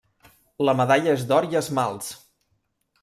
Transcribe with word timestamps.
La 0.69 0.73
medalla 0.79 1.13
és 1.17 1.27
d'or 1.33 1.49
i 1.51 1.59
esmalts. 1.63 2.11